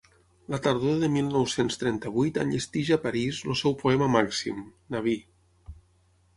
[0.53, 5.19] La tardor de mil nou-cents trenta-vuit enllesteix a París el seu poema màxim, Nabí.